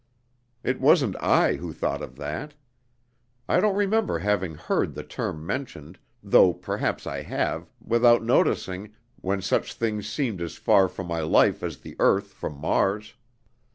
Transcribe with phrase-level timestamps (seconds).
[0.63, 2.55] It wasn't I who thought of that.
[3.47, 9.43] I don't remember having heard the term mentioned, though perhaps I have, without noticing, when
[9.43, 13.13] such things seemed as far from my life as the earth from Mars.